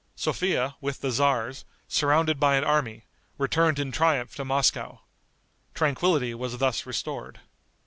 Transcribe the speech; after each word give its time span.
Sophia, 0.15 0.77
with 0.81 1.01
the 1.01 1.11
tzars, 1.11 1.63
surrounded 1.87 2.39
by 2.39 2.55
an 2.55 2.63
army, 2.63 3.05
returned 3.37 3.77
in 3.77 3.91
triumph 3.91 4.35
to 4.35 4.43
Moscow. 4.43 5.01
Tranquillity 5.75 6.33
was 6.33 6.57
thus 6.57 6.87
restored. 6.87 7.39